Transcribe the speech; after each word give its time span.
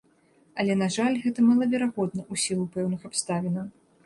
Але, 0.61 0.77
на 0.79 0.87
жаль, 0.95 1.19
гэта 1.25 1.45
малаверагодна 1.49 2.21
ў 2.31 2.33
сілу 2.47 2.65
пэўных 2.79 3.07
абставінаў. 3.13 3.71